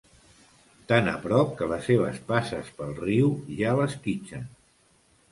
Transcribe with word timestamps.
Tan 0.91 1.09
a 1.09 1.11
prop 1.25 1.51
que 1.59 1.67
les 1.71 1.83
seves 1.89 2.17
passes 2.31 2.71
pel 2.79 2.95
riu 3.01 3.29
ja 3.59 3.75
l'esquitxen. 3.81 4.49